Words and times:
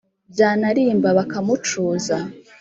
byanarimba 0.31 1.09
bakamucuza 1.17 2.15